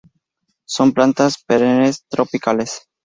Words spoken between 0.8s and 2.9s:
plantas perennes tropicales.